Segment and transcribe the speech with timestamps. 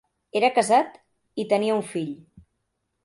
[0.39, 0.97] Era casat
[1.43, 2.11] i tenia un fill.